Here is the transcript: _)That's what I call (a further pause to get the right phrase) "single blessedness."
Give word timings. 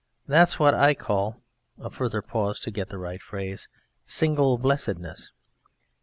_)That's 0.27 0.57
what 0.57 0.73
I 0.73 0.95
call 0.95 1.43
(a 1.77 1.91
further 1.91 2.23
pause 2.23 2.59
to 2.61 2.71
get 2.71 2.89
the 2.89 2.97
right 2.97 3.21
phrase) 3.21 3.69
"single 4.03 4.57
blessedness." 4.57 5.29